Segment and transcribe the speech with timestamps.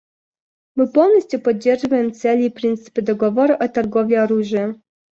[0.73, 4.81] Мы полностью поддерживаем цели и принципы договора о торговле оружием.